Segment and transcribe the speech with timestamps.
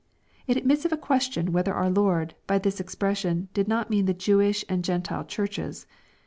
[0.47, 4.15] ]It admits of a question whether our Lord, by this expression, did not mean the
[4.15, 5.85] Jewish and Gentile Churches.